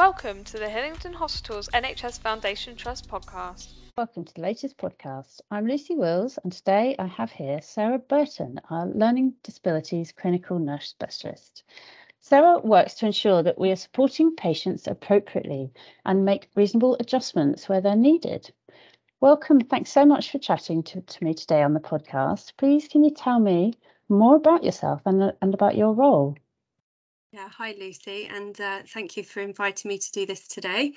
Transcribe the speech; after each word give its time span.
Welcome 0.00 0.44
to 0.44 0.58
the 0.58 0.70
Hillingdon 0.70 1.12
Hospitals 1.12 1.68
NHS 1.74 2.20
Foundation 2.20 2.74
Trust 2.74 3.06
podcast. 3.06 3.74
Welcome 3.98 4.24
to 4.24 4.32
the 4.32 4.40
latest 4.40 4.78
podcast. 4.78 5.42
I'm 5.50 5.66
Lucy 5.66 5.94
Wills, 5.94 6.38
and 6.42 6.50
today 6.50 6.96
I 6.98 7.04
have 7.04 7.30
here 7.30 7.60
Sarah 7.60 7.98
Burton, 7.98 8.58
our 8.70 8.86
Learning 8.86 9.34
Disabilities 9.42 10.10
Clinical 10.12 10.58
Nurse 10.58 10.88
Specialist. 10.88 11.64
Sarah 12.18 12.60
works 12.60 12.94
to 12.94 13.06
ensure 13.06 13.42
that 13.42 13.58
we 13.58 13.70
are 13.72 13.76
supporting 13.76 14.34
patients 14.34 14.86
appropriately 14.86 15.70
and 16.06 16.24
make 16.24 16.48
reasonable 16.56 16.96
adjustments 16.98 17.68
where 17.68 17.82
they're 17.82 17.94
needed. 17.94 18.50
Welcome. 19.20 19.60
Thanks 19.60 19.92
so 19.92 20.06
much 20.06 20.30
for 20.30 20.38
chatting 20.38 20.82
to, 20.84 21.02
to 21.02 21.24
me 21.24 21.34
today 21.34 21.62
on 21.62 21.74
the 21.74 21.78
podcast. 21.78 22.54
Please, 22.56 22.88
can 22.88 23.04
you 23.04 23.10
tell 23.10 23.38
me 23.38 23.74
more 24.08 24.36
about 24.36 24.64
yourself 24.64 25.02
and, 25.04 25.34
and 25.42 25.52
about 25.52 25.76
your 25.76 25.92
role? 25.92 26.38
Yeah, 27.32 27.48
hi 27.48 27.76
Lucy, 27.78 28.26
and 28.26 28.60
uh, 28.60 28.80
thank 28.88 29.16
you 29.16 29.22
for 29.22 29.38
inviting 29.40 29.88
me 29.88 29.98
to 29.98 30.10
do 30.10 30.26
this 30.26 30.48
today. 30.48 30.94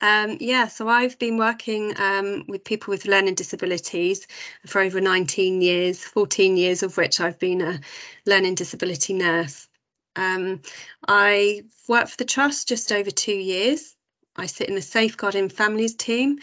Um, 0.00 0.38
yeah, 0.40 0.66
so 0.66 0.88
I've 0.88 1.18
been 1.18 1.36
working 1.36 1.92
um, 2.00 2.44
with 2.48 2.64
people 2.64 2.90
with 2.92 3.04
learning 3.04 3.34
disabilities 3.34 4.26
for 4.66 4.80
over 4.80 4.98
19 4.98 5.60
years, 5.60 6.02
14 6.02 6.56
years 6.56 6.82
of 6.82 6.96
which 6.96 7.20
I've 7.20 7.38
been 7.38 7.60
a 7.60 7.80
learning 8.24 8.54
disability 8.54 9.12
nurse. 9.12 9.68
Um, 10.16 10.62
I 11.06 11.64
worked 11.86 12.08
for 12.12 12.16
the 12.16 12.24
Trust 12.24 12.66
just 12.66 12.90
over 12.90 13.10
two 13.10 13.36
years. 13.36 13.94
I 14.36 14.46
sit 14.46 14.70
in 14.70 14.76
the 14.76 14.82
Safeguarding 14.82 15.50
Families 15.50 15.94
team, 15.94 16.38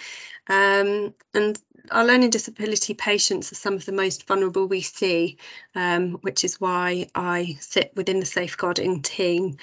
um, 0.50 1.16
and 1.34 1.60
our 1.90 2.06
learning 2.06 2.30
disability 2.30 2.94
patients 2.94 3.52
are 3.52 3.56
some 3.56 3.74
of 3.74 3.86
the 3.86 3.92
most 3.92 4.28
vulnerable 4.28 4.68
we 4.68 4.82
see, 4.82 5.38
um, 5.76 6.14
which 6.22 6.44
is 6.44 6.62
why 6.62 7.08
I 7.16 7.58
sit 7.60 7.92
within 7.96 8.20
the 8.20 8.26
safeguarding 8.26 9.02
team. 9.02 9.58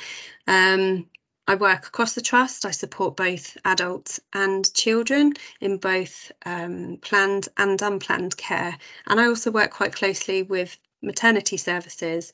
Um, 0.47 1.07
I 1.47 1.55
work 1.55 1.87
across 1.87 2.15
the 2.15 2.21
trust. 2.21 2.67
I 2.67 2.73
support 2.73 3.17
both 3.17 3.57
adults 3.65 4.21
and 4.35 4.73
children 4.75 5.33
in 5.61 5.79
both 5.79 6.31
um, 6.45 6.99
planned 7.01 7.49
and 7.57 7.81
unplanned 7.81 8.37
care. 8.37 8.77
And 9.07 9.21
I 9.21 9.27
also 9.27 9.51
work 9.51 9.71
quite 9.71 9.95
closely 9.95 10.43
with 10.43 10.77
maternity 11.01 11.57
services. 11.57 12.33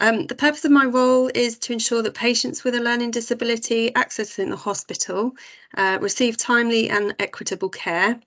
Um, 0.00 0.26
the 0.26 0.34
purpose 0.34 0.64
of 0.64 0.70
my 0.72 0.86
role 0.86 1.30
is 1.34 1.58
to 1.58 1.72
ensure 1.72 2.02
that 2.02 2.14
patients 2.14 2.64
with 2.64 2.74
a 2.74 2.80
learning 2.80 3.10
disability 3.10 3.90
accessing 3.92 4.50
the 4.50 4.56
hospital 4.56 5.36
uh, 5.76 5.98
receive 6.00 6.36
timely 6.36 6.90
and 6.90 7.14
equitable 7.18 7.68
care 7.68 8.18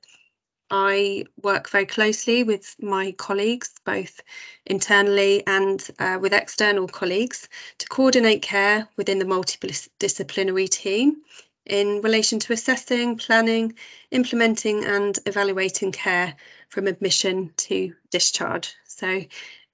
I 0.69 1.25
work 1.41 1.69
very 1.69 1.85
closely 1.85 2.43
with 2.43 2.75
my 2.81 3.13
colleagues, 3.13 3.71
both 3.85 4.21
internally 4.65 5.45
and 5.47 5.87
uh, 5.99 6.17
with 6.21 6.33
external 6.33 6.87
colleagues, 6.87 7.47
to 7.77 7.87
coordinate 7.87 8.41
care 8.41 8.87
within 8.97 9.19
the 9.19 9.25
multidisciplinary 9.25 10.69
team 10.69 11.21
in 11.65 12.01
relation 12.01 12.39
to 12.39 12.53
assessing, 12.53 13.17
planning, 13.17 13.73
implementing, 14.11 14.83
and 14.85 15.19
evaluating 15.25 15.91
care 15.91 16.35
from 16.69 16.87
admission 16.87 17.51
to 17.57 17.93
discharge. 18.11 18.73
So 18.85 19.23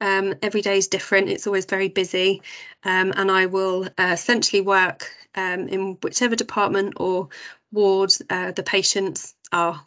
um, 0.02 0.35
every 0.41 0.61
day 0.61 0.78
is 0.78 0.88
different, 0.88 1.30
it's 1.30 1.47
always 1.47 1.66
very 1.66 1.88
busy, 1.88 2.41
um, 2.83 3.13
and 3.16 3.31
I 3.31 3.45
will 3.45 3.85
uh, 3.97 4.11
essentially 4.11 4.61
work 4.61 5.09
um, 5.35 5.67
in 5.69 5.97
whichever 6.03 6.35
department 6.35 6.94
or 6.97 7.30
ward 7.72 8.11
uh, 8.30 8.52
the 8.52 8.63
patients 8.63 9.35
are 9.52 9.81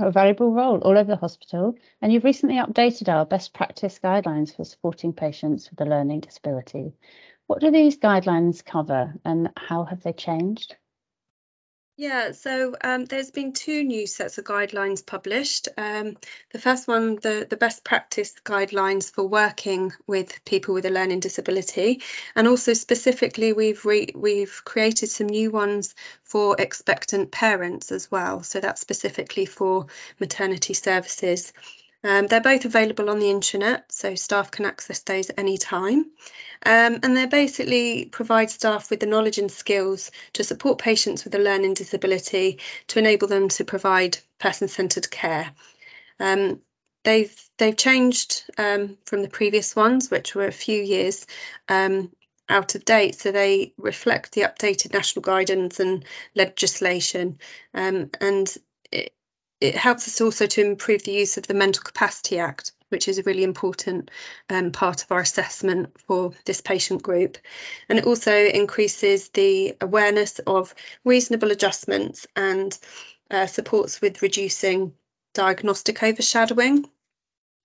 a 0.00 0.10
valuable 0.10 0.52
role 0.52 0.78
all 0.78 0.96
over 0.96 1.10
the 1.10 1.16
hospital, 1.16 1.76
and 2.00 2.12
you've 2.12 2.24
recently 2.24 2.56
updated 2.56 3.08
our 3.08 3.26
best 3.26 3.52
practice 3.52 3.98
guidelines 3.98 4.56
for 4.56 4.64
supporting 4.64 5.12
patients 5.12 5.70
with 5.70 5.80
a 5.80 5.84
learning 5.84 6.20
disability. 6.20 6.94
What 7.48 7.60
do 7.60 7.70
these 7.70 7.98
guidelines 7.98 8.64
cover 8.64 9.14
and 9.24 9.50
how 9.56 9.84
have 9.84 10.02
they 10.02 10.12
changed? 10.14 10.76
Yeah, 11.98 12.32
so 12.32 12.76
um, 12.82 13.04
there's 13.06 13.30
been 13.30 13.52
two 13.52 13.84
new 13.84 14.06
sets 14.06 14.38
of 14.38 14.46
guidelines 14.46 15.04
published. 15.06 15.68
Um, 15.78 16.16
the 16.52 16.58
first 16.60 16.88
one, 16.88 17.16
the, 17.16 17.46
the 17.50 17.58
best 17.58 17.84
practice 17.84 18.34
guidelines 18.44 19.12
for 19.12 19.28
working 19.28 19.92
with 20.08 20.44
people 20.46 20.74
with 20.74 20.86
a 20.86 20.90
learning 20.90 21.20
disability, 21.20 22.02
and 22.36 22.48
also 22.48 22.74
specifically 22.74 23.52
we've 23.52 23.84
re- 23.86 24.12
we've 24.16 24.62
created 24.64 25.08
some 25.10 25.28
new 25.28 25.52
ones 25.52 25.94
for 26.24 26.56
expectant 26.60 27.32
parents 27.32 27.92
as 27.92 28.10
well. 28.10 28.42
So 28.44 28.60
that's 28.60 28.82
specifically 28.82 29.46
for 29.46 29.86
maternity 30.20 30.74
services. 30.74 31.52
Um, 32.04 32.28
they're 32.28 32.40
both 32.40 32.64
available 32.64 33.10
on 33.10 33.18
the 33.18 33.26
intranet, 33.26 33.82
so 33.90 34.14
staff 34.14 34.50
can 34.50 34.64
access 34.64 35.00
those 35.00 35.30
anytime. 35.36 36.10
Um, 36.64 37.00
and 37.02 37.16
they 37.16 37.26
basically 37.26 38.06
provide 38.06 38.50
staff 38.50 38.90
with 38.90 39.00
the 39.00 39.06
knowledge 39.06 39.38
and 39.38 39.50
skills 39.50 40.10
to 40.34 40.44
support 40.44 40.78
patients 40.78 41.24
with 41.24 41.34
a 41.34 41.38
learning 41.38 41.74
disability 41.74 42.60
to 42.88 42.98
enable 42.98 43.26
them 43.26 43.48
to 43.48 43.64
provide 43.64 44.18
person-centred 44.38 45.10
care. 45.10 45.50
Um, 46.20 46.60
they've 47.04 47.34
they've 47.58 47.76
changed 47.76 48.44
um, 48.58 48.96
from 49.04 49.22
the 49.22 49.28
previous 49.28 49.74
ones, 49.74 50.10
which 50.10 50.34
were 50.34 50.46
a 50.46 50.52
few 50.52 50.80
years 50.80 51.26
um, 51.68 52.12
out 52.48 52.74
of 52.74 52.84
date, 52.84 53.16
so 53.16 53.32
they 53.32 53.72
reflect 53.76 54.32
the 54.32 54.42
updated 54.42 54.92
national 54.92 55.22
guidance 55.22 55.80
and 55.80 56.04
legislation. 56.34 57.38
Um, 57.74 58.10
and 58.20 58.56
it 59.60 59.74
helps 59.74 60.06
us 60.06 60.20
also 60.20 60.46
to 60.46 60.64
improve 60.64 61.02
the 61.02 61.12
use 61.12 61.36
of 61.36 61.46
the 61.46 61.54
Mental 61.54 61.82
Capacity 61.82 62.38
Act, 62.38 62.72
which 62.90 63.08
is 63.08 63.18
a 63.18 63.22
really 63.24 63.42
important 63.42 64.10
um, 64.50 64.70
part 64.70 65.02
of 65.02 65.10
our 65.10 65.20
assessment 65.20 65.90
for 65.98 66.32
this 66.44 66.60
patient 66.60 67.02
group. 67.02 67.38
And 67.88 67.98
it 67.98 68.06
also 68.06 68.32
increases 68.32 69.30
the 69.30 69.76
awareness 69.80 70.38
of 70.40 70.74
reasonable 71.04 71.50
adjustments 71.50 72.26
and 72.36 72.78
uh, 73.30 73.46
supports 73.46 74.00
with 74.00 74.22
reducing 74.22 74.92
diagnostic 75.34 76.02
overshadowing. 76.02 76.88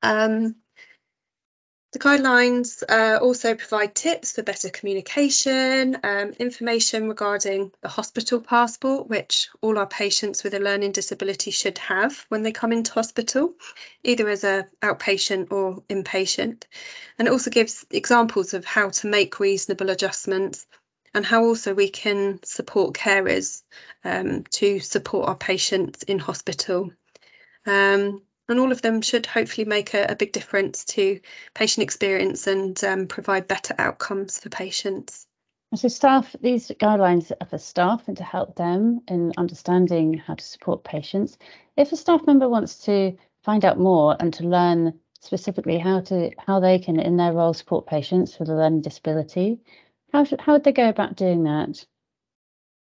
Um, 0.01 0.55
the 1.93 1.99
guidelines 1.99 2.81
uh, 2.89 3.19
also 3.21 3.53
provide 3.53 3.93
tips 3.93 4.31
for 4.31 4.41
better 4.41 4.69
communication, 4.69 5.95
um, 6.03 6.31
information 6.39 7.07
regarding 7.07 7.71
the 7.81 7.87
hospital 7.87 8.41
passport, 8.41 9.07
which 9.09 9.47
all 9.61 9.77
our 9.77 9.85
patients 9.85 10.43
with 10.43 10.55
a 10.55 10.59
learning 10.59 10.91
disability 10.91 11.51
should 11.51 11.77
have 11.77 12.25
when 12.29 12.41
they 12.41 12.51
come 12.51 12.73
into 12.73 12.91
hospital, 12.93 13.53
either 14.03 14.27
as 14.27 14.43
an 14.43 14.65
outpatient 14.81 15.51
or 15.51 15.83
inpatient. 15.83 16.63
And 17.19 17.27
it 17.27 17.31
also 17.31 17.51
gives 17.51 17.85
examples 17.91 18.55
of 18.55 18.65
how 18.65 18.89
to 18.89 19.07
make 19.07 19.39
reasonable 19.39 19.91
adjustments 19.91 20.65
and 21.13 21.23
how 21.23 21.43
also 21.43 21.75
we 21.75 21.89
can 21.89 22.39
support 22.43 22.95
carers 22.95 23.61
um, 24.03 24.45
to 24.45 24.79
support 24.79 25.29
our 25.29 25.35
patients 25.35 26.01
in 26.03 26.17
hospital. 26.17 26.91
Um, 27.67 28.23
and 28.49 28.59
all 28.59 28.71
of 28.71 28.81
them 28.81 29.01
should 29.01 29.25
hopefully 29.25 29.65
make 29.65 29.93
a, 29.93 30.05
a 30.05 30.15
big 30.15 30.31
difference 30.31 30.83
to 30.85 31.19
patient 31.53 31.83
experience 31.83 32.47
and 32.47 32.83
um, 32.83 33.07
provide 33.07 33.47
better 33.47 33.73
outcomes 33.77 34.39
for 34.39 34.49
patients. 34.49 35.25
So 35.75 35.87
staff, 35.87 36.35
these 36.41 36.69
guidelines 36.79 37.31
are 37.41 37.47
for 37.47 37.57
staff 37.57 38.07
and 38.07 38.15
to 38.17 38.23
help 38.23 38.55
them 38.55 39.01
in 39.07 39.33
understanding 39.37 40.13
how 40.13 40.35
to 40.35 40.43
support 40.43 40.83
patients. 40.83 41.37
If 41.77 41.91
a 41.91 41.95
staff 41.95 42.21
member 42.27 42.47
wants 42.47 42.77
to 42.85 43.17
find 43.43 43.65
out 43.65 43.79
more 43.79 44.15
and 44.19 44.31
to 44.35 44.43
learn 44.43 44.99
specifically 45.19 45.79
how 45.79 46.01
to 46.01 46.31
how 46.37 46.59
they 46.59 46.77
can 46.77 46.99
in 46.99 47.17
their 47.17 47.33
role 47.33 47.53
support 47.53 47.87
patients 47.87 48.37
with 48.37 48.49
a 48.49 48.55
learning 48.55 48.81
disability, 48.81 49.59
how 50.11 50.23
should, 50.25 50.41
how 50.41 50.53
would 50.53 50.63
they 50.63 50.71
go 50.71 50.89
about 50.89 51.15
doing 51.15 51.43
that? 51.45 51.83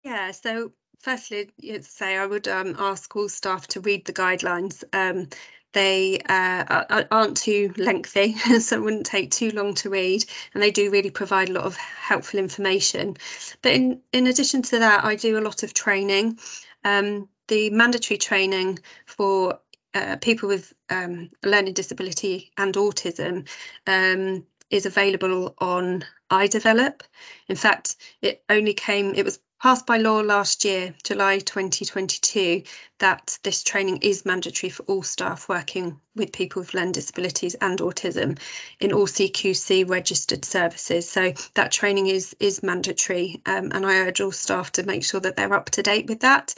Yeah, 0.04 0.32
so 0.32 0.72
firstly, 1.00 1.50
say 1.82 2.18
I 2.18 2.26
would 2.26 2.48
um, 2.48 2.76
ask 2.80 3.16
all 3.16 3.30
staff 3.30 3.68
to 3.68 3.82
read 3.82 4.06
the 4.06 4.14
guidelines. 4.14 4.84
Um, 4.94 5.30
they 5.74 6.20
uh, 6.30 7.06
aren't 7.12 7.38
too 7.38 7.74
lengthy, 7.78 8.34
so 8.60 8.78
it 8.78 8.82
wouldn't 8.82 9.06
take 9.06 9.32
too 9.32 9.52
long 9.52 9.74
to 9.76 9.90
read, 9.90 10.26
and 10.54 10.64
they 10.64 10.72
do 10.72 10.90
really 10.90 11.12
provide 11.12 11.50
a 11.50 11.54
lot 11.54 11.66
of 11.66 11.76
helpful 11.76 12.40
information. 12.40 13.16
But 13.62 13.74
in, 13.74 14.02
in 14.14 14.28
addition 14.28 14.62
to 14.64 14.80
that, 14.80 15.04
I 15.04 15.16
do 15.16 15.38
a 15.38 15.42
lot 15.42 15.64
of 15.64 15.74
training. 15.74 16.40
Um, 16.84 17.28
the 17.48 17.70
mandatory 17.70 18.18
training 18.18 18.80
for 19.06 19.60
uh, 19.94 20.16
people 20.18 20.50
with 20.50 20.74
um, 20.90 21.30
learning 21.44 21.74
disability 21.74 22.52
and 22.58 22.74
autism 22.76 23.48
um, 23.88 24.46
is 24.70 24.86
available 24.86 25.54
on 25.60 26.04
iDevelop. 26.32 27.02
In 27.48 27.56
fact, 27.56 27.96
it 28.22 28.44
only 28.50 28.74
came, 28.74 29.14
it 29.16 29.24
was 29.24 29.40
passed 29.60 29.88
by 29.88 29.98
law 29.98 30.20
last 30.20 30.64
year, 30.64 30.94
July 31.04 31.40
2022, 31.40 32.62
that 33.00 33.40
this 33.44 33.64
training 33.64 33.98
is 33.98 34.26
mandatory 34.26 34.70
for 34.70 34.84
all 34.84 35.02
staff 35.02 35.50
working 35.50 36.00
with 36.16 36.32
people 36.32 36.62
with 36.62 36.74
learning 36.74 36.92
disabilities 36.92 37.56
and 37.56 37.80
autism 37.80 38.38
in 38.80 38.94
all 38.94 39.08
CQC 39.08 39.90
registered 39.90 40.46
services. 40.46 41.10
So 41.10 41.34
that 41.56 41.72
training 41.72 42.08
is 42.08 42.36
is 42.40 42.62
mandatory, 42.62 43.42
um, 43.46 43.72
and 43.74 43.86
I 43.86 43.98
urge 43.98 44.22
all 44.22 44.32
staff 44.32 44.72
to 44.74 44.84
make 44.84 45.04
sure 45.04 45.20
that 45.22 45.36
they're 45.36 45.54
up 45.54 45.72
to 45.72 45.84
date 45.84 46.08
with 46.08 46.20
that. 46.20 46.54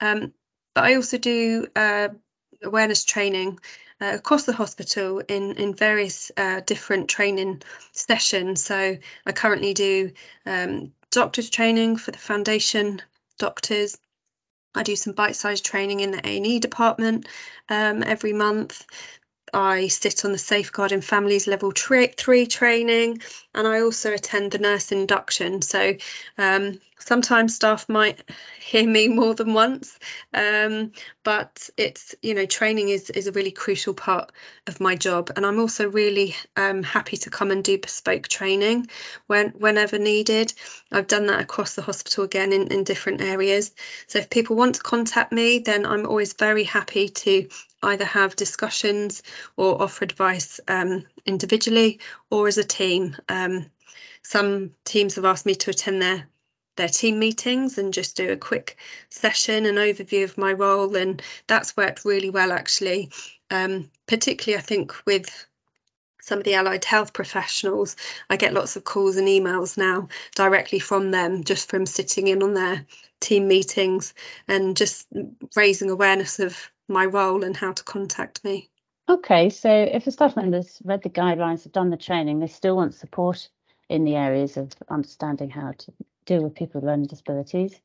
Um, 0.00 0.32
but 0.74 0.84
I 0.84 0.94
also 0.94 1.16
do 1.16 1.66
uh, 1.74 2.08
awareness 2.62 3.04
training 3.04 3.58
uh, 4.00 4.12
across 4.14 4.44
the 4.44 4.52
hospital 4.52 5.20
in, 5.28 5.52
in 5.52 5.74
various 5.74 6.30
uh, 6.36 6.60
different 6.66 7.08
training 7.08 7.62
sessions. 7.92 8.62
So 8.62 8.96
I 9.24 9.32
currently 9.32 9.72
do 9.72 10.12
um, 10.44 10.92
doctors 11.10 11.50
training 11.50 11.96
for 11.96 12.10
the 12.10 12.18
foundation 12.18 13.02
doctors. 13.38 13.96
I 14.74 14.82
do 14.82 14.96
some 14.96 15.12
bite-sized 15.14 15.64
training 15.64 16.00
in 16.00 16.10
the 16.10 16.26
A&E 16.26 16.58
department 16.58 17.26
um, 17.68 18.02
every 18.02 18.32
month. 18.32 18.84
I 19.56 19.88
sit 19.88 20.26
on 20.26 20.32
the 20.32 20.38
Safeguarding 20.38 21.00
Families 21.00 21.46
Level 21.46 21.72
tra- 21.72 22.08
3 22.08 22.46
training 22.46 23.22
and 23.54 23.66
I 23.66 23.80
also 23.80 24.12
attend 24.12 24.52
the 24.52 24.58
nurse 24.58 24.92
induction. 24.92 25.62
So 25.62 25.94
um, 26.36 26.78
sometimes 26.98 27.54
staff 27.54 27.88
might 27.88 28.22
hear 28.60 28.86
me 28.86 29.08
more 29.08 29.34
than 29.34 29.54
once, 29.54 29.98
um, 30.34 30.92
but 31.24 31.70
it's, 31.78 32.14
you 32.20 32.34
know, 32.34 32.44
training 32.44 32.90
is, 32.90 33.08
is 33.10 33.26
a 33.28 33.32
really 33.32 33.50
crucial 33.50 33.94
part 33.94 34.30
of 34.66 34.78
my 34.78 34.94
job. 34.94 35.30
And 35.36 35.46
I'm 35.46 35.58
also 35.58 35.88
really 35.88 36.36
um, 36.56 36.82
happy 36.82 37.16
to 37.16 37.30
come 37.30 37.50
and 37.50 37.64
do 37.64 37.78
bespoke 37.78 38.28
training 38.28 38.88
when 39.28 39.52
whenever 39.52 39.98
needed. 39.98 40.52
I've 40.92 41.06
done 41.06 41.24
that 41.28 41.40
across 41.40 41.76
the 41.76 41.82
hospital 41.82 42.24
again 42.24 42.52
in, 42.52 42.66
in 42.70 42.84
different 42.84 43.22
areas. 43.22 43.72
So 44.06 44.18
if 44.18 44.28
people 44.28 44.54
want 44.54 44.74
to 44.74 44.82
contact 44.82 45.32
me, 45.32 45.60
then 45.60 45.86
I'm 45.86 46.04
always 46.06 46.34
very 46.34 46.64
happy 46.64 47.08
to 47.08 47.48
either 47.82 48.04
have 48.04 48.36
discussions 48.36 49.22
or 49.56 49.80
offer 49.80 50.04
advice 50.04 50.60
um, 50.68 51.04
individually 51.26 52.00
or 52.30 52.48
as 52.48 52.58
a 52.58 52.64
team. 52.64 53.16
Um, 53.28 53.66
some 54.22 54.72
teams 54.84 55.14
have 55.14 55.24
asked 55.24 55.46
me 55.46 55.54
to 55.54 55.70
attend 55.70 56.02
their 56.02 56.26
their 56.76 56.88
team 56.88 57.18
meetings 57.18 57.78
and 57.78 57.94
just 57.94 58.16
do 58.16 58.30
a 58.30 58.36
quick 58.36 58.76
session 59.08 59.64
and 59.64 59.78
overview 59.78 60.24
of 60.24 60.36
my 60.36 60.52
role 60.52 60.94
and 60.94 61.22
that's 61.46 61.76
worked 61.76 62.04
really 62.04 62.28
well 62.28 62.52
actually 62.52 63.10
um, 63.50 63.90
particularly 64.06 64.58
I 64.58 64.62
think 64.62 64.92
with 65.06 65.46
some 66.20 66.38
of 66.38 66.44
the 66.44 66.54
allied 66.54 66.84
health 66.84 67.12
professionals 67.14 67.96
I 68.28 68.36
get 68.36 68.52
lots 68.52 68.76
of 68.76 68.84
calls 68.84 69.16
and 69.16 69.28
emails 69.28 69.78
now 69.78 70.08
directly 70.34 70.78
from 70.78 71.12
them 71.12 71.44
just 71.44 71.70
from 71.70 71.86
sitting 71.86 72.28
in 72.28 72.42
on 72.42 72.54
their 72.54 72.84
team 73.20 73.48
meetings 73.48 74.12
and 74.48 74.76
just 74.76 75.06
raising 75.54 75.88
awareness 75.88 76.38
of 76.38 76.70
my 76.88 77.04
role 77.04 77.44
and 77.44 77.56
how 77.56 77.72
to 77.72 77.84
contact 77.84 78.44
me. 78.44 78.70
Okay, 79.08 79.50
so 79.50 79.70
if 79.70 80.04
the 80.04 80.10
staff 80.10 80.34
members 80.36 80.80
read 80.84 81.02
the 81.02 81.08
guidelines, 81.08 81.62
have 81.62 81.72
done 81.72 81.90
the 81.90 81.96
training, 81.96 82.40
they 82.40 82.48
still 82.48 82.76
want 82.76 82.94
support 82.94 83.48
in 83.88 84.04
the 84.04 84.16
areas 84.16 84.56
of 84.56 84.72
understanding 84.88 85.50
how 85.50 85.72
to 85.78 85.92
deal 86.24 86.42
with 86.42 86.54
people 86.54 86.80
with 86.80 86.88
learning 86.88 87.06
disabilities, 87.06 87.80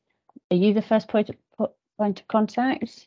are 0.50 0.56
you 0.56 0.74
the 0.74 0.82
first 0.82 1.08
point 1.08 1.30
of, 1.30 1.70
point 1.96 2.20
of 2.20 2.28
contact? 2.28 3.06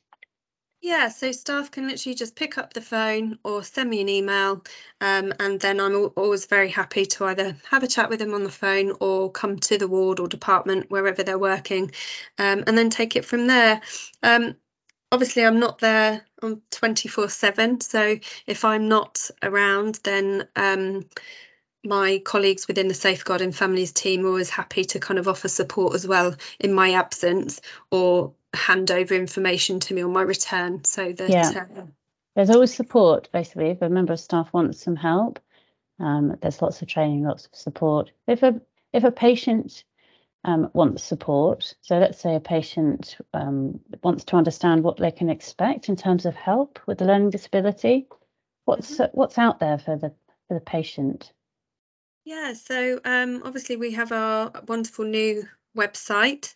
Yeah, 0.81 1.09
so 1.09 1.31
staff 1.31 1.71
can 1.71 1.87
literally 1.87 2.15
just 2.15 2.35
pick 2.35 2.57
up 2.57 2.73
the 2.73 2.81
phone 2.81 3.39
or 3.43 3.63
send 3.63 3.89
me 3.89 4.01
an 4.01 4.09
email, 4.09 4.63
um, 5.01 5.33
and 5.39 5.59
then 5.59 5.79
I'm 5.79 6.11
always 6.15 6.45
very 6.45 6.69
happy 6.69 7.05
to 7.07 7.25
either 7.25 7.57
have 7.69 7.81
a 7.81 7.87
chat 7.87 8.09
with 8.09 8.19
them 8.19 8.33
on 8.33 8.43
the 8.43 8.51
phone 8.51 8.93
or 8.99 9.31
come 9.31 9.57
to 9.57 9.77
the 9.77 9.87
ward 9.87 10.19
or 10.19 10.27
department 10.27 10.91
wherever 10.91 11.23
they're 11.23 11.39
working, 11.39 11.91
um, 12.37 12.63
and 12.67 12.77
then 12.77 12.89
take 12.89 13.15
it 13.15 13.25
from 13.25 13.47
there. 13.47 13.81
Um, 14.21 14.55
obviously 15.11 15.45
I'm 15.45 15.59
not 15.59 15.79
there 15.79 16.25
on 16.41 16.61
24 16.71 17.29
7 17.29 17.81
so 17.81 18.17
if 18.47 18.65
I'm 18.65 18.87
not 18.87 19.29
around 19.43 19.99
then 20.03 20.47
um, 20.55 21.05
my 21.83 22.21
colleagues 22.25 22.67
within 22.67 22.87
the 22.87 22.93
safeguarding 22.93 23.51
families 23.51 23.91
team 23.91 24.25
are 24.25 24.29
always 24.29 24.49
happy 24.49 24.83
to 24.85 24.99
kind 24.99 25.19
of 25.19 25.27
offer 25.27 25.47
support 25.47 25.93
as 25.93 26.07
well 26.07 26.35
in 26.59 26.73
my 26.73 26.93
absence 26.93 27.61
or 27.91 28.33
hand 28.53 28.89
over 28.91 29.13
information 29.13 29.79
to 29.81 29.93
me 29.93 30.01
on 30.01 30.13
my 30.13 30.21
return 30.21 30.83
so 30.83 31.11
that 31.11 31.29
yeah. 31.29 31.65
Uh, 31.77 31.83
there's 32.35 32.49
always 32.49 32.73
support 32.73 33.29
basically 33.31 33.69
if 33.69 33.81
a 33.81 33.89
member 33.89 34.13
of 34.13 34.19
staff 34.19 34.51
wants 34.53 34.83
some 34.83 34.95
help 34.95 35.39
um, 35.99 36.35
there's 36.41 36.61
lots 36.61 36.81
of 36.81 36.87
training 36.87 37.23
lots 37.23 37.45
of 37.45 37.55
support 37.55 38.11
if 38.27 38.43
a 38.43 38.59
if 38.93 39.03
a 39.03 39.11
patient 39.11 39.83
um, 40.45 40.69
wants 40.73 41.03
support. 41.03 41.73
So 41.81 41.97
let's 41.97 42.19
say 42.19 42.35
a 42.35 42.39
patient 42.39 43.17
um, 43.33 43.79
wants 44.03 44.23
to 44.25 44.35
understand 44.35 44.83
what 44.83 44.97
they 44.97 45.11
can 45.11 45.29
expect 45.29 45.89
in 45.89 45.95
terms 45.95 46.25
of 46.25 46.35
help 46.35 46.79
with 46.85 46.99
the 46.99 47.05
learning 47.05 47.31
disability. 47.31 48.07
What's 48.65 48.91
mm-hmm. 48.91 49.17
what's 49.17 49.37
out 49.37 49.59
there 49.59 49.79
for 49.79 49.97
the 49.97 50.13
for 50.47 50.53
the 50.53 50.61
patient? 50.61 51.33
Yeah, 52.25 52.53
so 52.53 52.99
um, 53.05 53.41
obviously 53.43 53.75
we 53.75 53.91
have 53.91 54.11
our 54.11 54.51
wonderful 54.67 55.05
new 55.05 55.47
website, 55.75 56.53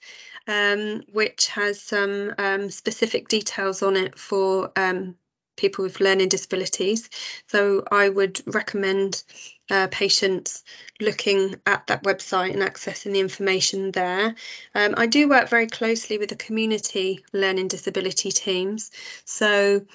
um, 0.47 1.03
which 1.11 1.47
has 1.47 1.81
some 1.81 2.33
um, 2.37 2.69
specific 2.69 3.27
details 3.27 3.83
on 3.83 3.95
it 3.95 4.17
for 4.17 4.71
um, 4.75 5.15
people 5.59 5.83
with 5.83 5.99
learning 5.99 6.29
disabilities. 6.29 7.09
So 7.47 7.83
I 7.91 8.09
would 8.09 8.41
recommend 8.47 9.23
uh, 9.69 9.87
patients 9.91 10.63
looking 10.99 11.55
at 11.65 11.85
that 11.87 12.03
website 12.03 12.53
and 12.53 12.63
accessing 12.63 13.13
the 13.13 13.19
information 13.19 13.91
there. 13.91 14.35
Um, 14.73 14.95
I 14.97 15.05
do 15.05 15.29
work 15.29 15.49
very 15.49 15.67
closely 15.67 16.17
with 16.17 16.29
the 16.29 16.35
community 16.35 17.23
learning 17.33 17.67
disability 17.67 18.31
teams. 18.31 18.91
So 19.25 19.85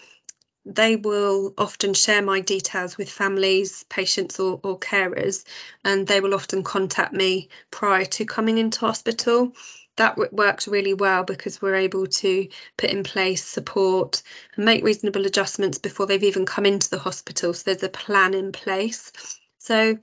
they 0.67 0.97
will 0.97 1.53
often 1.59 1.93
share 1.93 2.23
my 2.23 2.41
details 2.41 2.97
with 2.97 3.11
families, 3.11 3.85
patients, 3.91 4.41
or, 4.41 4.61
or, 4.63 4.79
carers, 4.79 5.45
and 5.85 6.07
they 6.07 6.21
will 6.21 6.35
often 6.35 6.63
contact 6.63 7.13
me 7.13 7.49
prior 7.71 8.07
to 8.07 8.25
coming 8.25 8.57
into 8.59 8.81
hospital 8.81 9.53
that 9.97 10.17
works 10.33 10.69
really 10.69 10.95
well 10.95 11.25
because 11.25 11.63
we're 11.63 11.77
able 11.77 12.07
to 12.07 12.49
put 12.79 12.91
in 12.91 13.05
place 13.05 13.45
support 13.45 14.23
and 14.57 14.65
make 14.65 14.85
reasonable 14.85 15.27
adjustments 15.27 15.79
before 15.79 16.07
they've 16.07 16.23
even 16.25 16.47
come 16.47 16.67
into 16.67 16.91
the 16.91 16.99
hospital. 16.99 17.55
So 17.55 17.63
there's 17.67 17.83
a 17.83 17.89
plan 17.89 18.35
in 18.35 18.53
place. 18.53 19.13
So, 19.59 19.97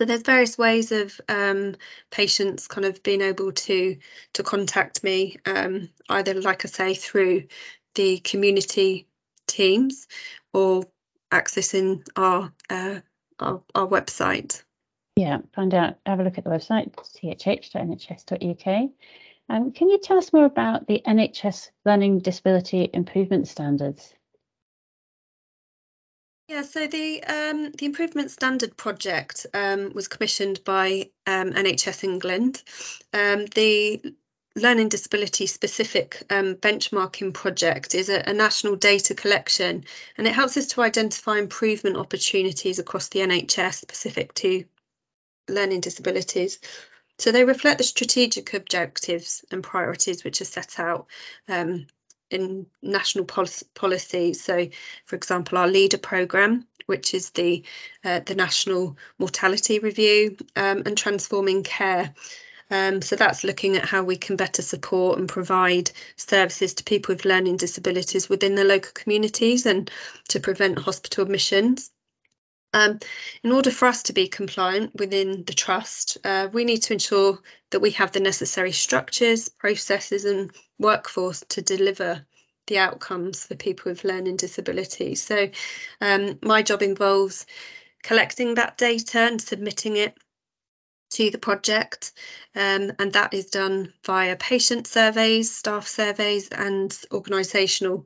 so 0.00 0.06
there's 0.06 0.22
various 0.22 0.58
ways 0.58 0.92
of 0.92 1.20
um, 1.28 1.76
patients 2.10 2.68
kind 2.68 2.84
of 2.86 3.02
being 3.02 3.22
able 3.22 3.52
to 3.52 3.96
to 4.34 4.42
contact 4.42 5.04
me, 5.04 5.36
um, 5.46 5.90
either 6.10 6.34
like 6.40 6.64
I 6.64 6.68
say 6.68 6.94
through 6.94 7.44
the 7.94 8.18
community 8.20 9.08
teams 9.48 10.08
or 10.54 10.84
accessing 11.32 12.06
our 12.16 12.52
uh, 12.70 13.00
our, 13.40 13.62
our 13.74 13.88
website. 13.88 14.62
Yeah, 15.16 15.38
find 15.54 15.72
out, 15.72 15.96
have 16.04 16.20
a 16.20 16.24
look 16.24 16.36
at 16.36 16.44
the 16.44 16.50
website, 16.50 16.92
thh.nhs.uk. 16.94 18.90
Um, 19.48 19.72
can 19.72 19.88
you 19.88 19.98
tell 19.98 20.18
us 20.18 20.32
more 20.32 20.44
about 20.44 20.86
the 20.86 21.02
NHS 21.06 21.70
Learning 21.86 22.18
Disability 22.18 22.90
Improvement 22.92 23.48
Standards? 23.48 24.12
Yeah, 26.48 26.62
so 26.62 26.86
the 26.86 27.24
um, 27.24 27.72
the 27.72 27.86
Improvement 27.86 28.30
Standard 28.30 28.76
project 28.76 29.46
um, 29.54 29.90
was 29.94 30.06
commissioned 30.06 30.62
by 30.64 31.10
um, 31.26 31.52
NHS 31.52 32.04
England. 32.04 32.62
Um, 33.12 33.46
the 33.46 34.14
learning 34.54 34.88
disability 34.90 35.46
specific 35.46 36.22
um, 36.30 36.54
benchmarking 36.56 37.32
project 37.34 37.94
is 37.94 38.08
a, 38.08 38.22
a, 38.26 38.32
national 38.32 38.74
data 38.74 39.14
collection 39.14 39.84
and 40.16 40.26
it 40.26 40.32
helps 40.32 40.56
us 40.56 40.66
to 40.66 40.80
identify 40.80 41.36
improvement 41.36 41.96
opportunities 41.96 42.78
across 42.78 43.08
the 43.08 43.20
NHS 43.20 43.74
specific 43.74 44.32
to 44.34 44.64
learning 45.48 45.80
disabilities. 45.80 46.58
So 47.18 47.32
they 47.32 47.44
reflect 47.44 47.78
the 47.78 47.84
strategic 47.84 48.52
objectives 48.52 49.44
and 49.50 49.62
priorities 49.62 50.22
which 50.22 50.40
are 50.40 50.46
set 50.46 50.78
out 50.78 51.06
um, 51.48 51.86
in 52.30 52.66
national 52.82 53.24
pol 53.24 53.46
policy. 53.74 54.34
So, 54.34 54.68
for 55.06 55.16
example, 55.16 55.58
our 55.58 55.68
LeDeR 55.68 56.02
programme, 56.02 56.66
which 56.86 57.14
is 57.14 57.30
the 57.30 57.62
uh, 58.04 58.20
the 58.20 58.34
national 58.34 58.96
mortality 59.18 59.78
review 59.78 60.36
um, 60.56 60.82
and 60.84 60.96
transforming 60.96 61.62
care. 61.62 62.14
Um, 62.70 63.00
so 63.00 63.14
that's 63.14 63.44
looking 63.44 63.76
at 63.76 63.84
how 63.84 64.02
we 64.02 64.16
can 64.16 64.34
better 64.34 64.60
support 64.60 65.18
and 65.18 65.28
provide 65.28 65.92
services 66.16 66.74
to 66.74 66.84
people 66.84 67.14
with 67.14 67.24
learning 67.24 67.58
disabilities 67.58 68.28
within 68.28 68.56
the 68.56 68.64
local 68.64 68.90
communities 68.92 69.66
and 69.66 69.88
to 70.28 70.40
prevent 70.40 70.80
hospital 70.80 71.22
admissions. 71.22 71.92
Um, 72.76 72.98
in 73.42 73.52
order 73.52 73.70
for 73.70 73.86
us 73.86 74.02
to 74.02 74.12
be 74.12 74.28
compliant 74.28 74.94
within 74.96 75.44
the 75.44 75.54
trust, 75.54 76.18
uh, 76.24 76.48
we 76.52 76.62
need 76.62 76.82
to 76.82 76.92
ensure 76.92 77.38
that 77.70 77.80
we 77.80 77.90
have 77.92 78.12
the 78.12 78.20
necessary 78.20 78.70
structures, 78.70 79.48
processes, 79.48 80.26
and 80.26 80.50
workforce 80.78 81.42
to 81.48 81.62
deliver 81.62 82.26
the 82.66 82.76
outcomes 82.76 83.46
for 83.46 83.54
people 83.54 83.90
with 83.90 84.04
learning 84.04 84.36
disabilities. 84.36 85.22
So, 85.22 85.48
um, 86.02 86.38
my 86.42 86.60
job 86.60 86.82
involves 86.82 87.46
collecting 88.02 88.56
that 88.56 88.76
data 88.76 89.20
and 89.20 89.40
submitting 89.40 89.96
it 89.96 90.18
to 91.12 91.30
the 91.30 91.38
project, 91.38 92.12
um, 92.56 92.92
and 92.98 93.10
that 93.14 93.32
is 93.32 93.46
done 93.46 93.94
via 94.04 94.36
patient 94.36 94.86
surveys, 94.86 95.50
staff 95.50 95.88
surveys, 95.88 96.48
and 96.50 96.90
organisational 97.10 98.04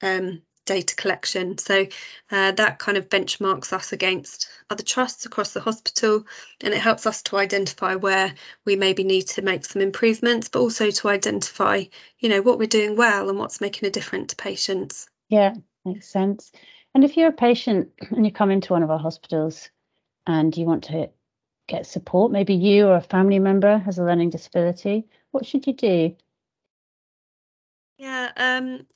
um, 0.00 0.42
data 0.64 0.94
collection. 0.94 1.58
So 1.58 1.86
uh, 2.30 2.52
that 2.52 2.78
kind 2.78 2.96
of 2.96 3.08
benchmarks 3.08 3.72
us 3.72 3.92
against 3.92 4.48
other 4.70 4.82
trusts 4.82 5.26
across 5.26 5.52
the 5.52 5.60
hospital 5.60 6.24
and 6.60 6.72
it 6.72 6.80
helps 6.80 7.06
us 7.06 7.22
to 7.22 7.36
identify 7.36 7.94
where 7.94 8.34
we 8.64 8.76
maybe 8.76 9.04
need 9.04 9.26
to 9.28 9.42
make 9.42 9.64
some 9.64 9.82
improvements, 9.82 10.48
but 10.48 10.60
also 10.60 10.90
to 10.90 11.08
identify, 11.08 11.84
you 12.18 12.28
know, 12.28 12.42
what 12.42 12.58
we're 12.58 12.66
doing 12.66 12.96
well 12.96 13.28
and 13.28 13.38
what's 13.38 13.60
making 13.60 13.86
a 13.86 13.90
difference 13.90 14.28
to 14.28 14.36
patients. 14.36 15.08
Yeah, 15.28 15.54
makes 15.84 16.08
sense. 16.08 16.52
And 16.94 17.04
if 17.04 17.16
you're 17.16 17.28
a 17.28 17.32
patient 17.32 17.90
and 18.10 18.24
you 18.24 18.32
come 18.32 18.50
into 18.50 18.72
one 18.72 18.82
of 18.82 18.90
our 18.90 18.98
hospitals 18.98 19.70
and 20.26 20.56
you 20.56 20.66
want 20.66 20.84
to 20.84 21.10
get 21.68 21.86
support, 21.86 22.32
maybe 22.32 22.54
you 22.54 22.86
or 22.86 22.96
a 22.96 23.00
family 23.00 23.38
member 23.38 23.78
has 23.78 23.98
a 23.98 24.04
learning 24.04 24.30
disability, 24.30 25.06
what 25.30 25.46
should 25.46 25.66
you 25.66 25.72
do? 25.72 26.16
Yeah, 27.98 28.32
um, 28.36 28.86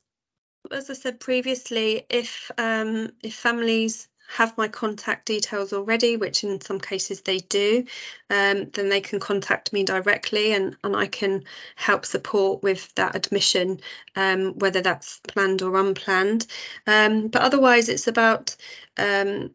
as 0.71 0.91
I 0.91 0.95
said 0.95 1.21
previously, 1.21 2.07
if 2.11 2.51
um, 2.59 3.11
if 3.23 3.35
families 3.35 4.09
have 4.29 4.57
my 4.59 4.69
contact 4.69 5.27
details 5.27 5.73
already, 5.73 6.17
which 6.17 6.43
in 6.43 6.61
some 6.61 6.81
cases 6.81 7.21
they 7.21 7.39
do, 7.39 7.85
um, 8.31 8.69
then 8.71 8.89
they 8.89 9.01
can 9.01 9.21
contact 9.21 9.73
me 9.73 9.85
directly 9.85 10.53
and, 10.53 10.77
and 10.83 10.97
I 10.97 11.07
can 11.07 11.45
help 11.77 12.05
support 12.05 12.63
with 12.63 12.93
that 12.97 13.15
admission, 13.15 13.81
um, 14.17 14.55
whether 14.59 14.81
that's 14.81 15.21
planned 15.29 15.63
or 15.63 15.77
unplanned. 15.77 16.47
Um, 16.87 17.29
but 17.29 17.43
otherwise, 17.43 17.89
it's 17.89 18.09
about 18.09 18.57
um, 18.99 19.53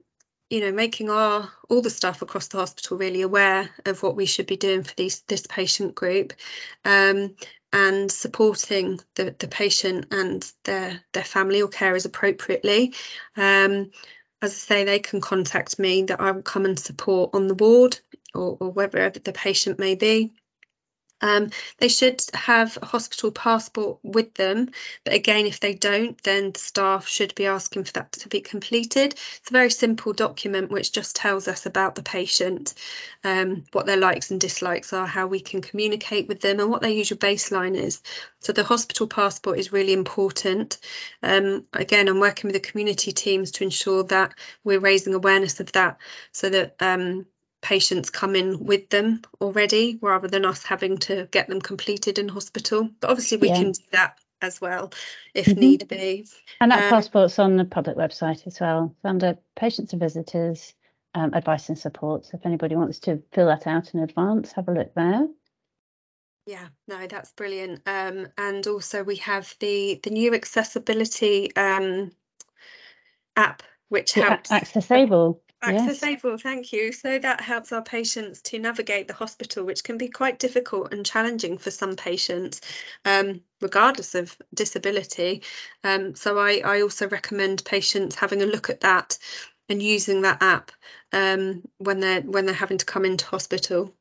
you 0.50 0.60
know 0.60 0.72
making 0.72 1.10
our 1.10 1.50
all 1.70 1.82
the 1.82 1.90
staff 1.90 2.22
across 2.22 2.48
the 2.48 2.58
hospital 2.58 2.98
really 2.98 3.22
aware 3.22 3.70
of 3.86 4.04
what 4.04 4.16
we 4.16 4.26
should 4.26 4.48
be 4.48 4.58
doing 4.58 4.84
for 4.84 4.94
these 4.96 5.22
this 5.28 5.46
patient 5.48 5.96
group 5.96 6.34
um, 6.86 7.34
and 7.74 8.12
supporting 8.12 9.00
the, 9.16 9.36
the 9.40 9.48
patient 9.48 10.06
and 10.12 10.52
their 10.66 11.02
their 11.14 11.24
family 11.24 11.62
or 11.62 11.70
carers 11.70 12.06
appropriately 12.06 12.94
um, 13.38 13.90
as 14.42 14.52
I 14.52 14.56
say, 14.56 14.84
they 14.84 15.00
can 15.00 15.22
contact 15.22 15.78
me 15.80 16.04
that 16.04 16.20
I 16.20 16.32
will 16.32 16.42
come 16.42 16.66
and 16.66 16.80
support 16.80 17.30
on 17.34 17.48
the 17.48 17.56
ward 17.56 18.00
or, 18.34 18.58
or 18.60 18.72
wherever 18.72 19.20
the 19.20 19.34
patient 19.34 19.80
may 19.80 19.96
be. 19.96 20.34
Um, 21.22 21.50
they 21.78 21.88
should 21.88 22.24
have 22.34 22.78
a 22.82 22.86
hospital 22.86 23.32
passport 23.32 24.00
with 24.04 24.34
them, 24.36 24.70
but 25.04 25.14
again, 25.14 25.46
if 25.46 25.60
they 25.60 25.74
don't, 25.74 26.22
then 26.24 26.52
the 26.52 26.60
staff 26.60 27.08
should 27.08 27.34
be 27.36 27.46
asking 27.46 27.84
for 27.86 27.94
that 27.94 28.12
to 28.14 28.30
be 28.30 28.42
completed. 28.42 29.14
It's 29.14 29.50
a 29.50 29.54
very 29.54 29.72
simple 29.72 30.14
document 30.14 30.72
which 30.72 30.92
just 30.92 31.16
tells 31.16 31.48
us 31.48 31.66
about 31.66 31.96
the 31.96 32.04
patient, 32.04 32.74
um, 33.24 33.64
what 33.72 33.86
their 33.86 33.98
likes 33.98 34.32
and 34.32 34.40
dislikes 34.40 34.94
are, 34.94 35.06
how 35.06 35.28
we 35.28 35.40
can 35.40 35.62
communicate 35.62 36.28
with 36.28 36.42
them, 36.42 36.60
and 36.60 36.70
what 36.70 36.82
their 36.82 36.92
usual 36.92 37.18
baseline 37.18 37.76
is. 37.76 38.02
So 38.40 38.52
the 38.54 38.64
hospital 38.64 39.08
passport 39.08 39.60
is 39.60 39.72
really 39.72 39.94
important. 39.94 40.80
Um, 41.24 41.66
again, 41.74 42.08
I'm 42.08 42.20
working 42.20 42.48
with 42.48 42.62
the 42.62 42.70
community 42.70 43.12
teams 43.12 43.52
to 43.52 43.64
ensure 43.64 44.04
that 44.06 44.34
we're 44.64 44.80
raising 44.80 45.14
awareness 45.14 45.60
of 45.60 45.72
that 45.74 45.98
so 46.32 46.50
that 46.50 46.76
um, 46.80 47.26
patients 47.62 48.10
come 48.10 48.36
in 48.36 48.64
with 48.64 48.90
them 48.90 49.22
already 49.40 49.98
rather 50.02 50.28
than 50.28 50.46
us 50.46 50.64
having 50.64 50.98
to 50.98 51.28
get 51.32 51.48
them 51.48 51.62
completed 51.62 52.20
in 52.20 52.28
hospital. 52.28 52.90
But 53.00 53.12
obviously, 53.12 53.38
we 53.38 53.50
yeah. 53.50 53.56
can 53.56 53.72
do 53.72 53.84
that 53.92 54.18
as 54.42 54.60
well 54.60 54.92
if 55.34 55.46
mm-hmm. 55.46 55.60
need 55.60 55.88
be. 55.88 56.28
And 56.60 56.72
that 56.72 56.84
um, 56.84 56.90
passport's 56.90 57.40
on 57.40 57.58
the 57.58 57.66
public 57.66 57.98
website 57.98 58.48
as 58.48 58.60
well, 58.60 58.96
under 59.04 59.38
patients 59.56 59.94
and 59.94 60.00
visitors. 60.00 60.74
Um, 61.14 61.34
advice 61.34 61.68
and 61.68 61.78
support. 61.78 62.26
So 62.26 62.38
if 62.38 62.46
anybody 62.46 62.78
wants 62.78 63.00
to 63.00 63.22
fill 63.34 63.48
that 63.48 63.68
out 63.68 63.94
in 63.94 64.00
advance, 64.00 64.54
have 64.54 64.70
a 64.70 64.72
look 64.72 64.94
there. 64.96 65.28
Yeah, 66.46 66.68
no, 66.88 67.06
that's 67.06 67.34
brilliant. 67.34 67.82
Um, 67.86 68.28
and 68.38 68.66
also 68.66 69.04
we 69.04 69.18
have 69.18 69.54
the 69.60 70.00
the 70.04 70.10
new 70.10 70.34
accessibility 70.34 71.56
um, 71.56 72.12
app, 73.36 73.62
which 73.90 74.14
helps 74.14 74.52
accessible. 74.52 75.42
Accessible, 75.64 76.32
yes. 76.32 76.42
thank 76.42 76.74
you. 76.74 76.92
So 76.92 77.20
that 77.20 77.40
helps 77.40 77.72
our 77.72 77.84
patients 77.84 78.42
to 78.44 78.58
navigate 78.58 79.08
the 79.08 79.14
hospital, 79.14 79.64
which 79.64 79.84
can 79.84 79.98
be 79.98 80.08
quite 80.08 80.40
difficult 80.40 80.92
and 80.92 81.06
challenging 81.06 81.58
for 81.58 81.70
some 81.70 81.96
patients, 81.96 82.62
um, 83.06 83.42
regardless 83.62 84.16
of 84.16 84.36
disability. 84.56 85.44
Um, 85.84 86.16
so 86.16 86.40
I, 86.40 86.62
I 86.66 86.82
also 86.82 87.08
recommend 87.10 87.64
patients 87.64 88.16
having 88.16 88.42
a 88.42 88.48
look 88.48 88.70
at 88.72 88.80
that 88.82 89.20
and 89.70 89.84
using 89.84 90.22
that 90.24 90.42
app 90.42 90.72
um, 91.14 91.62
when 91.78 92.00
they're 92.00 92.22
when 92.22 92.46
they're 92.46 92.56
having 92.56 92.80
to 92.80 92.86
come 92.86 93.06
into 93.06 93.26
hospital. 93.26 93.94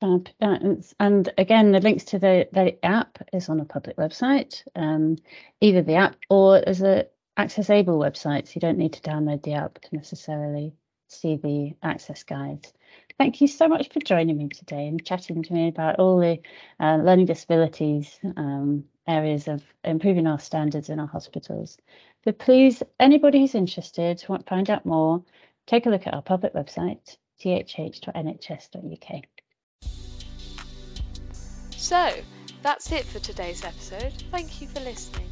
And 0.00 1.32
again, 1.36 1.72
the 1.72 1.80
links 1.80 2.04
to 2.04 2.20
the, 2.20 2.48
the 2.52 2.84
app 2.84 3.18
is 3.32 3.48
on 3.48 3.58
a 3.58 3.64
public 3.64 3.96
website, 3.96 4.62
um, 4.76 5.16
either 5.60 5.82
the 5.82 5.96
app 5.96 6.14
or 6.30 6.62
as 6.68 6.82
a 6.82 7.06
accessible 7.38 7.98
websites. 7.98 8.54
You 8.54 8.60
don't 8.60 8.78
need 8.78 8.94
to 8.94 9.00
download 9.00 9.42
the 9.42 9.54
app 9.54 9.80
to 9.80 9.94
necessarily 9.94 10.74
see 11.06 11.36
the 11.36 11.74
access 11.82 12.22
guides. 12.22 12.72
Thank 13.16 13.40
you 13.40 13.48
so 13.48 13.68
much 13.68 13.88
for 13.90 14.00
joining 14.00 14.36
me 14.36 14.48
today 14.48 14.86
and 14.86 15.04
chatting 15.04 15.42
to 15.42 15.52
me 15.52 15.68
about 15.68 15.98
all 15.98 16.18
the 16.18 16.40
uh, 16.78 16.96
learning 16.96 17.26
disabilities 17.26 18.18
um, 18.36 18.84
areas 19.06 19.48
of 19.48 19.62
improving 19.84 20.26
our 20.26 20.38
standards 20.38 20.90
in 20.90 21.00
our 21.00 21.06
hospitals. 21.06 21.78
So 22.24 22.32
please, 22.32 22.82
anybody 23.00 23.40
who's 23.40 23.54
interested, 23.54 24.22
want 24.28 24.44
to 24.46 24.50
find 24.50 24.68
out 24.68 24.84
more, 24.84 25.22
take 25.66 25.86
a 25.86 25.90
look 25.90 26.06
at 26.06 26.14
our 26.14 26.22
public 26.22 26.54
website, 26.54 27.16
thh.nhs.uk. 27.40 29.22
So, 31.70 32.12
that's 32.62 32.92
it 32.92 33.04
for 33.04 33.18
today's 33.20 33.64
episode. 33.64 34.12
Thank 34.30 34.60
you 34.60 34.68
for 34.68 34.80
listening. 34.80 35.27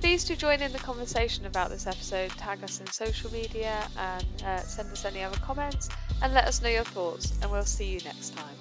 Please 0.00 0.24
do 0.24 0.34
join 0.34 0.62
in 0.62 0.72
the 0.72 0.78
conversation 0.78 1.44
about 1.44 1.68
this 1.68 1.86
episode, 1.86 2.30
tag 2.30 2.64
us 2.64 2.80
in 2.80 2.86
social 2.86 3.30
media, 3.30 3.86
and 3.98 4.42
uh, 4.46 4.58
send 4.60 4.90
us 4.90 5.04
any 5.04 5.22
other 5.22 5.36
comments, 5.38 5.90
and 6.22 6.32
let 6.32 6.46
us 6.46 6.62
know 6.62 6.70
your 6.70 6.84
thoughts. 6.84 7.38
And 7.42 7.50
we'll 7.50 7.64
see 7.64 7.92
you 7.92 8.00
next 8.04 8.34
time. 8.34 8.56